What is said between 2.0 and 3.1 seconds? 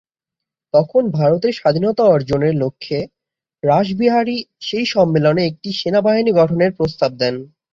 অর্জনের লক্ষ্যে